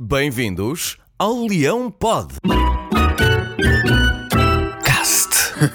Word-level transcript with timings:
Bem-vindos 0.00 0.96
ao 1.18 1.44
Leão 1.44 1.90
Pod. 1.90 2.34
Cast. 4.84 5.28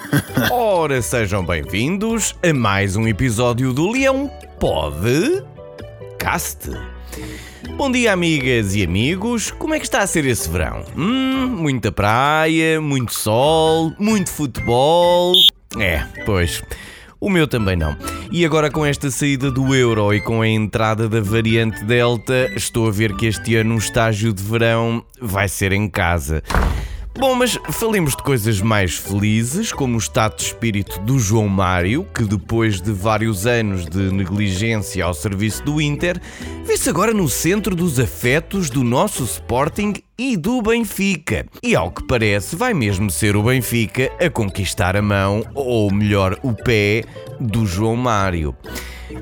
Ora, 0.50 1.02
sejam 1.02 1.46
bem-vindos 1.46 2.34
a 2.42 2.54
mais 2.54 2.96
um 2.96 3.06
episódio 3.06 3.74
do 3.74 3.92
Leão 3.92 4.32
Pod 4.62 5.44
Cast. 6.18 6.70
Bom 7.76 7.92
dia, 7.92 8.14
amigas 8.14 8.74
e 8.76 8.84
amigos. 8.86 9.52
Como 9.52 9.74
é 9.74 9.80
que 9.80 9.86
está 9.86 10.00
a 10.00 10.08
ser 10.08 10.26
esse 10.26 10.50
verão? 10.50 10.86
Hum, 10.96 11.48
muita 11.48 11.92
praia, 11.92 12.80
muito 12.80 13.14
sol, 13.14 13.92
muito 14.00 14.32
futebol. 14.32 15.34
É, 15.78 16.06
pois. 16.26 16.64
O 17.24 17.30
meu 17.30 17.48
também 17.48 17.78
não. 17.78 17.96
E 18.30 18.46
agora 18.46 18.70
com 18.70 18.86
esta 18.86 19.10
saída 19.10 19.50
do 19.50 19.74
euro 19.74 20.14
e 20.14 20.20
com 20.20 20.42
a 20.42 20.48
entrada 20.50 21.08
da 21.08 21.22
variante 21.22 21.82
Delta, 21.86 22.52
estou 22.54 22.86
a 22.86 22.92
ver 22.92 23.16
que 23.16 23.28
este 23.28 23.56
ano 23.56 23.76
o 23.76 23.78
estágio 23.78 24.34
de 24.34 24.44
verão 24.44 25.02
vai 25.22 25.48
ser 25.48 25.72
em 25.72 25.88
casa. 25.88 26.44
Bom, 27.18 27.34
mas 27.34 27.58
falemos 27.72 28.14
de 28.14 28.24
coisas 28.24 28.60
mais 28.60 28.96
felizes, 28.96 29.72
como 29.72 29.96
o 29.96 30.00
estado 30.00 30.36
de 30.36 30.44
espírito 30.44 31.00
do 31.00 31.18
João 31.18 31.48
Mário, 31.48 32.06
que 32.14 32.24
depois 32.24 32.82
de 32.82 32.92
vários 32.92 33.48
anos 33.48 33.86
de 33.86 34.12
negligência 34.12 35.06
ao 35.06 35.14
serviço 35.14 35.64
do 35.64 35.80
Inter, 35.80 36.20
vê-se 36.66 36.90
agora 36.90 37.14
no 37.14 37.30
centro 37.30 37.74
dos 37.74 38.02
afetos 38.02 38.70
do 38.70 38.84
nosso 38.84 39.24
Sporting 39.24 39.94
e 40.18 40.38
do 40.38 40.62
Benfica. 40.62 41.46
E 41.62 41.76
ao 41.76 41.92
que 41.92 42.06
parece, 42.06 42.56
vai 42.56 42.74
mesmo 42.74 43.10
ser 43.10 43.36
o 43.36 43.44
Benfica 43.44 44.12
a 44.20 44.30
conquistar 44.30 44.96
a 44.96 45.02
mão, 45.02 45.44
ou 45.54 45.92
melhor, 45.92 46.38
o 46.44 46.54
pé, 46.54 47.04
do 47.40 47.66
João 47.66 47.96
Mário. 47.96 48.56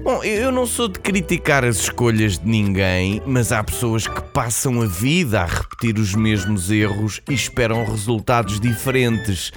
Bom, 0.03 0.23
eu 0.23 0.51
não 0.51 0.65
sou 0.65 0.87
de 0.87 0.99
criticar 0.99 1.63
as 1.63 1.77
escolhas 1.77 2.39
de 2.39 2.47
ninguém, 2.47 3.21
mas 3.25 3.51
há 3.51 3.63
pessoas 3.63 4.07
que 4.07 4.21
passam 4.33 4.81
a 4.81 4.85
vida 4.85 5.41
a 5.41 5.45
repetir 5.45 5.97
os 5.99 6.15
mesmos 6.15 6.71
erros 6.71 7.21
e 7.29 7.33
esperam 7.33 7.85
resultados 7.85 8.59
diferentes. 8.59 9.51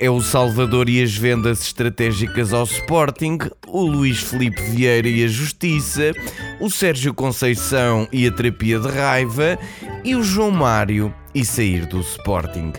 É 0.00 0.10
o 0.10 0.20
Salvador 0.20 0.88
e 0.88 1.02
as 1.02 1.14
vendas 1.14 1.62
estratégicas 1.62 2.52
ao 2.52 2.64
Sporting, 2.64 3.38
o 3.68 3.82
Luís 3.82 4.20
Felipe 4.20 4.60
Vieira 4.62 5.08
e 5.08 5.22
a 5.22 5.28
Justiça, 5.28 6.12
o 6.58 6.70
Sérgio 6.70 7.12
Conceição 7.12 8.08
e 8.10 8.26
a 8.26 8.32
terapia 8.32 8.78
de 8.78 8.88
raiva 8.88 9.58
e 10.02 10.16
o 10.16 10.22
João 10.22 10.50
Mário 10.50 11.14
e 11.34 11.44
sair 11.44 11.86
do 11.86 12.00
Sporting 12.00 12.72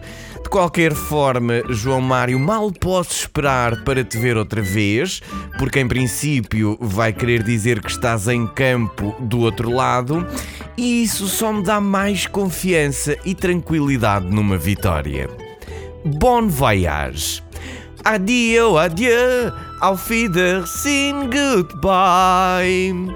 qualquer 0.52 0.94
forma, 0.94 1.64
João 1.70 2.02
Mário, 2.02 2.38
mal 2.38 2.70
posso 2.74 3.14
esperar 3.14 3.86
para 3.86 4.04
te 4.04 4.18
ver 4.18 4.36
outra 4.36 4.62
vez, 4.62 5.22
porque 5.58 5.80
em 5.80 5.88
princípio 5.88 6.78
vai 6.82 7.14
querer 7.14 7.42
dizer 7.42 7.82
que 7.82 7.90
estás 7.90 8.28
em 8.28 8.46
campo 8.46 9.16
do 9.22 9.40
outro 9.40 9.72
lado, 9.72 10.28
e 10.76 11.04
isso 11.04 11.28
só 11.30 11.54
me 11.54 11.64
dá 11.64 11.80
mais 11.80 12.28
confiança 12.28 13.18
e 13.24 13.34
tranquilidade 13.34 14.26
numa 14.26 14.58
vitória. 14.58 15.30
Bon 16.04 16.50
voyage! 16.50 17.44
Adio, 18.04 18.78
adieu, 18.80 19.52
auf 19.82 20.10
Wiedersehen, 20.10 21.30
goodbye! 21.30 23.14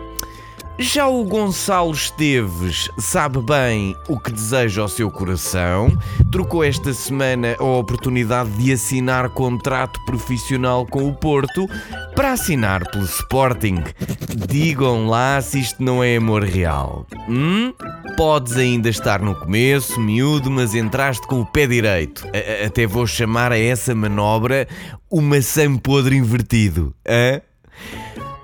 Já 0.77 1.07
o 1.07 1.23
Gonçalo 1.23 1.91
Esteves 1.91 2.89
sabe 2.99 3.41
bem 3.41 3.95
o 4.09 4.19
que 4.19 4.29
deseja 4.29 4.81
ao 4.81 4.89
seu 4.89 5.09
coração, 5.09 5.87
trocou 6.33 6.65
esta 6.65 6.93
semana 6.93 7.55
a 7.57 7.63
oportunidade 7.63 8.49
de 8.51 8.73
assinar 8.73 9.29
contrato 9.29 9.97
profissional 10.05 10.85
com 10.85 11.07
o 11.07 11.13
Porto 11.13 11.65
para 12.13 12.33
assinar 12.33 12.89
pelo 12.91 13.05
Sporting. 13.05 13.83
Digam 14.49 15.07
lá 15.07 15.41
se 15.41 15.61
isto 15.61 15.81
não 15.81 16.03
é 16.03 16.17
amor 16.17 16.43
real. 16.43 17.07
Hum? 17.29 17.73
Podes 18.17 18.57
ainda 18.57 18.89
estar 18.89 19.21
no 19.21 19.33
começo, 19.33 19.97
miúdo, 19.99 20.51
mas 20.51 20.75
entraste 20.75 21.25
com 21.25 21.39
o 21.39 21.45
pé 21.45 21.67
direito. 21.67 22.27
A 22.27 22.65
até 22.65 22.85
vou 22.85 23.07
chamar 23.07 23.53
a 23.53 23.57
essa 23.57 23.95
manobra 23.95 24.67
o 25.09 25.21
maçã 25.21 25.77
podre 25.77 26.17
invertido. 26.17 26.93
Hã? 27.07 27.39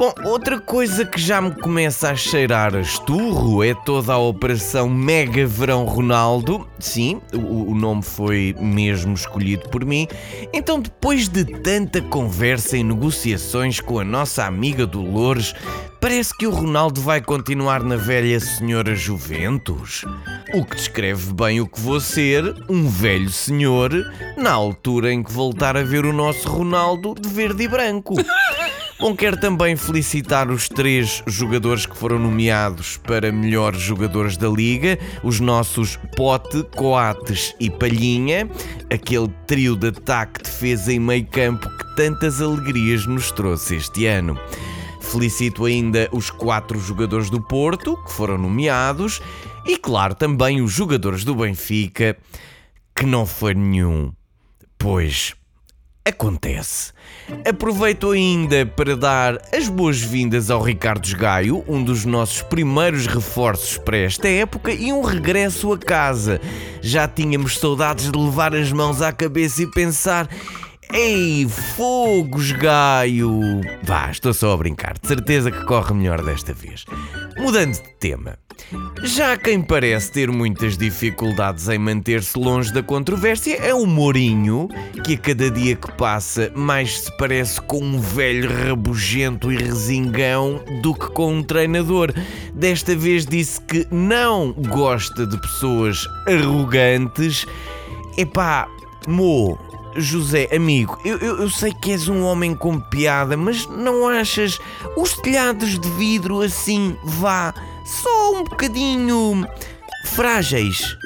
Bom, 0.02 0.16
outra 0.24 0.60
coisa 0.60 1.06
que 1.06 1.22
já 1.22 1.40
me 1.40 1.52
começa 1.52 2.10
a 2.10 2.16
cheirar 2.16 2.76
a 2.76 2.80
esturro 2.80 3.64
é 3.64 3.76
toda 3.76 4.14
a 4.14 4.18
operação 4.18 4.90
Mega 4.90 5.46
Verão 5.46 5.86
Ronaldo. 5.86 6.68
Sim, 6.80 7.22
o, 7.32 7.70
o, 7.70 7.76
nome 7.76 8.02
foi 8.02 8.56
mesmo 8.60 9.14
escolhido 9.14 9.70
por 9.70 9.86
mim. 9.86 10.08
Então, 10.52 10.80
depois 10.80 11.30
de 11.30 11.46
tanta 11.46 12.02
conversa 12.02 12.78
e 12.78 12.84
negociações 12.84 13.80
com 13.80 14.00
a 14.00 14.04
nossa 14.04 14.44
amiga 14.44 14.88
Dolores, 14.88 15.54
parece 16.02 16.36
que 16.36 16.48
o 16.48 16.52
Ronaldo 16.52 17.00
vai 17.00 17.22
continuar 17.22 17.84
na 17.84 17.96
velha 17.96 18.40
senhora 18.40 18.96
Juventus. 18.96 20.04
O 20.52 20.66
que 20.66 20.78
descreve 20.78 21.32
bem 21.32 21.62
o 21.62 21.68
que 21.68 21.80
vou 21.80 22.00
ser, 22.00 22.56
um 22.68 22.90
velho 22.90 23.30
senhor, 23.30 23.92
na 24.36 24.52
altura 24.52 25.14
em 25.14 25.22
que 25.22 25.32
voltar 25.32 25.78
a 25.78 25.84
ver 25.84 26.06
o 26.06 26.12
nosso 26.12 26.50
Ronaldo 26.50 27.14
de 27.14 27.30
verde 27.30 27.66
e 27.66 27.68
branco. 27.68 28.16
Bom, 29.02 29.16
quero 29.16 29.36
também 29.36 29.76
felicitar 29.76 30.52
os 30.52 30.70
três 30.70 31.24
jogadores 31.26 31.88
que 31.88 31.98
foram 31.98 32.20
nomeados 32.20 32.98
para 32.98 33.32
melhores 33.32 33.82
jogadores 33.82 34.38
da 34.38 34.48
Liga, 34.48 35.00
os 35.24 35.40
nossos 35.40 35.98
Pote, 36.16 36.62
Coates 36.76 37.56
e 37.60 37.68
Palhinha, 37.68 38.48
aquele 38.94 39.28
trio 39.48 39.76
de 39.76 39.88
ataque, 39.88 40.44
defesa 40.44 40.94
e 40.94 41.00
meio 41.00 41.26
campo 41.26 41.68
que 41.68 41.96
tantas 41.96 42.44
alegrias 42.44 43.08
nos 43.08 43.32
trouxe 43.32 43.78
este 43.78 44.06
ano. 44.06 44.40
Felicito 45.02 45.66
ainda 45.66 46.08
os 46.12 46.30
quatro 46.30 46.80
jogadores 46.80 47.32
do 47.32 47.42
Porto 47.42 47.98
que 48.04 48.12
foram 48.12 48.38
nomeados 48.38 49.20
e, 49.66 49.78
claro, 49.78 50.14
também 50.14 50.62
os 50.62 50.72
jogadores 50.72 51.24
do 51.24 51.34
Benfica, 51.34 52.16
que 52.96 53.08
não 53.08 53.26
foi 53.26 53.56
nenhum. 53.56 54.14
Pois 54.78 55.34
Acontece. 56.04 56.94
Aproveito 57.48 58.10
ainda 58.10 58.66
para 58.66 58.98
dar 58.98 59.40
as 59.56 59.68
boas-vindas 59.68 60.50
ao 60.50 60.60
Ricardo 60.60 61.08
Gaio, 61.16 61.64
um 61.68 61.84
dos 61.84 62.06
nossos 62.06 62.42
primeiros 62.42 63.06
reforços 63.06 63.78
para 63.78 63.98
esta 63.98 64.28
época 64.28 64.74
e 64.74 64.92
um 64.92 65.04
regresso 65.04 65.72
a 65.72 65.78
casa. 65.78 66.42
Já 66.82 67.08
tínhamos 67.08 67.60
saudades 67.60 68.12
de 68.12 68.18
levar 68.18 68.56
as 68.56 68.72
mãos 68.72 69.00
à 69.00 69.12
cabeça 69.12 69.62
e 69.62 69.70
pensar: 69.70 70.28
Ei, 70.94 71.48
fogos, 71.48 72.52
Gaio! 72.52 73.62
Vá, 73.82 74.12
estou 74.12 74.34
só 74.34 74.54
a 74.54 74.58
brincar, 74.58 74.98
de 75.00 75.08
certeza 75.08 75.50
que 75.50 75.64
corre 75.64 75.94
melhor 75.94 76.22
desta 76.22 76.54
vez. 76.54 76.86
Mudando 77.38 77.74
de 77.74 77.90
tema. 77.98 78.38
Já 79.02 79.38
quem 79.38 79.62
parece 79.62 80.12
ter 80.12 80.30
muitas 80.30 80.78
dificuldades 80.78 81.70
em 81.70 81.78
manter-se 81.78 82.38
longe 82.38 82.74
da 82.74 82.84
controvérsia 82.84 83.56
é 83.56 83.74
o 83.74 83.86
Mourinho, 83.86 84.68
que 85.06 85.14
a 85.14 85.18
cada 85.18 85.50
dia 85.50 85.78
que 85.78 85.92
passa 85.94 86.52
mais 86.56 87.04
se 87.04 87.18
parece 87.18 87.62
com 87.62 87.80
um 87.80 88.00
velho 88.00 88.52
rabugento 88.68 89.50
e 89.50 89.56
resingão 89.56 90.62
do 90.82 90.94
que 90.94 91.08
com 91.08 91.36
um 91.36 91.44
treinador. 91.44 92.14
Desta 92.54 92.94
vez 92.96 93.26
disse 93.26 93.62
que 93.62 93.88
não 93.90 94.52
gosta 94.52 95.26
de 95.26 95.40
pessoas 95.40 96.06
arrogantes. 96.28 97.46
Epá, 98.18 98.68
Mo, 99.08 99.58
José, 99.96 100.48
amigo, 100.54 100.98
eu, 101.04 101.18
eu, 101.18 101.42
eu, 101.42 101.50
sei 101.50 101.74
que 101.74 101.92
és 101.92 102.08
um 102.08 102.24
homem 102.24 102.56
com 102.56 102.80
piada, 102.80 103.36
mas 103.36 103.68
não 103.68 104.08
achas 104.08 104.60
os 104.96 105.14
telhados 105.14 105.80
de 105.80 105.90
vidro 105.92 106.42
assim, 106.42 106.96
vá, 107.04 107.54
só 107.86 108.34
um 108.34 108.44
bocadinho 108.44 109.46
frágeis? 110.06 110.98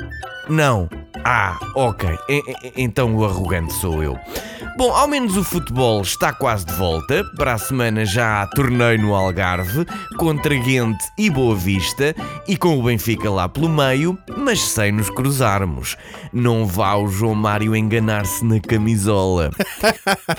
Não. 0.48 0.90
Ah, 1.24 1.58
ok. 1.76 2.10
E, 2.30 2.44
então 2.78 3.16
o 3.16 3.26
arrogante 3.26 3.74
sou 3.74 4.04
eu. 4.04 4.18
Bom, 4.78 4.92
ao 4.92 5.08
menos 5.08 5.38
o 5.38 5.44
futebol 5.44 6.02
está 6.02 6.34
quase 6.34 6.66
de 6.66 6.74
volta. 6.74 7.24
Para 7.38 7.54
a 7.54 7.58
semana 7.58 8.06
já 8.06 8.42
há 8.42 8.48
torneio 8.48 9.02
no 9.02 9.16
Algarve, 9.16 9.86
contra 10.18 10.54
Guente 10.54 11.02
e 11.18 11.30
Boa 11.30 11.56
Vista, 11.56 12.14
e 12.46 12.58
com 12.58 12.78
o 12.78 12.84
Benfica 12.84 13.32
lá 13.32 13.48
pelo 13.48 13.70
meio, 13.70 14.18
mas 14.36 14.62
sem 14.62 14.92
nos 14.92 15.10
cruzarmos. 15.10 15.96
Não 16.34 16.68
vá 16.68 16.94
o 16.96 17.08
João 17.08 17.36
Mário 17.36 17.74
enganar-se 17.74 18.44
na 18.44 18.60
camisola. 18.60 19.50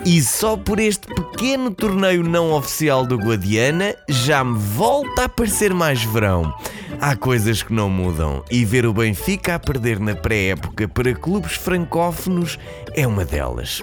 e 0.05 0.21
só 0.21 0.55
por 0.55 0.79
este 0.79 1.07
pequeno 1.15 1.71
torneio 1.71 2.23
não 2.23 2.53
oficial 2.53 3.07
do 3.07 3.17
Guadiana 3.17 3.95
já 4.07 4.45
me 4.45 4.59
volta 4.59 5.25
a 5.25 5.29
parecer 5.31 5.73
mais 5.73 6.03
verão. 6.05 6.55
Há 7.01 7.17
coisas 7.17 7.63
que 7.63 7.73
não 7.73 7.89
mudam 7.89 8.45
e 8.51 8.65
ver 8.65 8.87
o 8.87 8.93
Benfica 8.93 9.55
a 9.55 9.59
perder 9.59 9.99
na 10.01 10.15
pré-época 10.15 10.89
para 10.89 11.15
clubes 11.15 11.53
francófonos 11.53 12.59
é 12.95 13.07
uma 13.07 13.25
delas. 13.25 13.83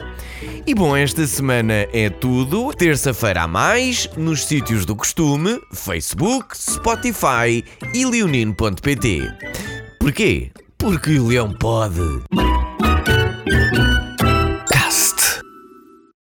E 0.65 0.73
bom, 0.73 0.95
esta 0.95 1.25
semana 1.27 1.87
é 1.93 2.09
tudo. 2.09 2.73
Terça-feira 2.73 3.43
a 3.43 3.47
mais, 3.47 4.09
nos 4.17 4.45
sítios 4.45 4.85
do 4.85 4.95
costume, 4.95 5.59
Facebook, 5.73 6.57
Spotify 6.57 7.63
e 7.93 8.05
leonino.pt. 8.05 9.31
Porquê? 9.99 10.51
Porque 10.77 11.19
o 11.19 11.27
leão 11.27 11.53
pode. 11.53 12.01